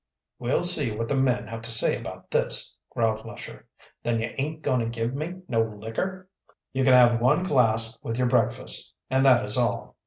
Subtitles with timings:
[0.39, 3.67] "We'll see what the men have to say about this," growled Lesher.
[4.01, 6.27] "Then you aint going to give me no liquor?"
[6.73, 9.97] "You can have one glass with your breakfast, and that is all.